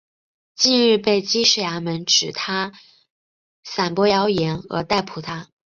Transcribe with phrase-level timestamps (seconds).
[0.55, 2.71] 近日被缉事衙门指他
[3.63, 5.51] 散播妖言而逮捕他。